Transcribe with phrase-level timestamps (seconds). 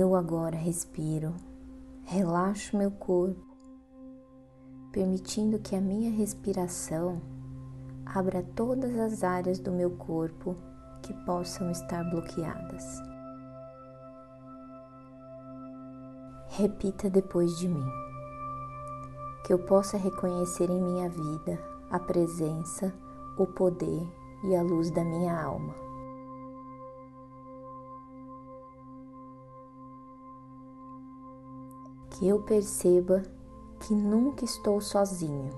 [0.00, 1.34] Eu agora respiro,
[2.04, 3.44] relaxo meu corpo,
[4.92, 7.20] permitindo que a minha respiração
[8.06, 10.54] abra todas as áreas do meu corpo
[11.02, 12.84] que possam estar bloqueadas.
[16.46, 17.90] Repita depois de mim.
[19.44, 21.58] Que eu possa reconhecer em minha vida
[21.90, 22.94] a presença,
[23.36, 24.06] o poder
[24.44, 25.87] e a luz da minha alma.
[32.18, 33.22] Que eu perceba
[33.78, 35.52] que nunca estou sozinho.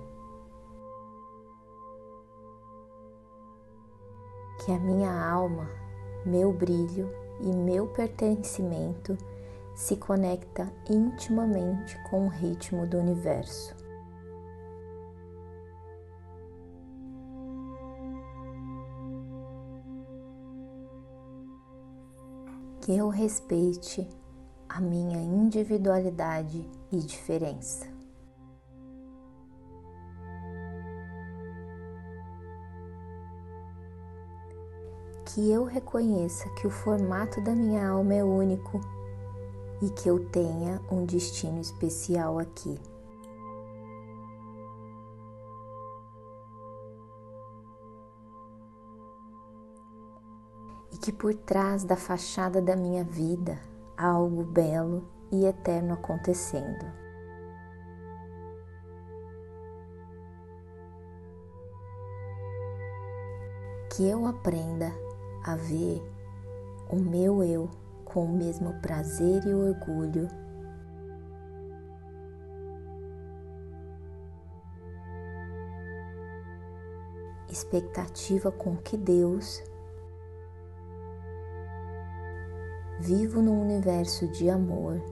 [4.59, 5.67] Que a minha alma,
[6.27, 7.11] meu brilho
[7.41, 9.17] e meu pertencimento
[9.75, 13.75] se conecta intimamente com o ritmo do universo.
[22.83, 24.07] Que eu respeite
[24.81, 27.87] minha individualidade e diferença.
[35.27, 38.81] Que eu reconheça que o formato da minha alma é único
[39.81, 42.79] e que eu tenha um destino especial aqui.
[50.93, 53.70] E que por trás da fachada da minha vida
[54.01, 56.87] algo belo e eterno acontecendo.
[63.91, 64.91] Que eu aprenda
[65.45, 66.03] a ver
[66.89, 67.69] o meu eu
[68.07, 70.29] com o mesmo prazer e orgulho.
[77.51, 79.63] Expectativa com que Deus
[83.01, 85.03] vivo num universo de amor,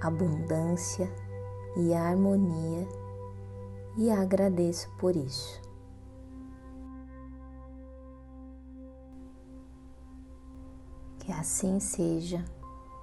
[0.00, 1.12] abundância
[1.76, 2.86] e harmonia
[3.96, 5.60] e agradeço por isso.
[11.18, 12.44] Que assim seja,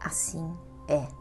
[0.01, 0.57] assim
[0.87, 1.18] é.